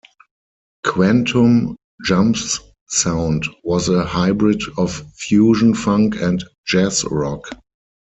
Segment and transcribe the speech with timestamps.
[0.83, 2.59] Quantum Jump's
[2.89, 7.47] sound was a hybrid of fusion, funk, and jazz rock.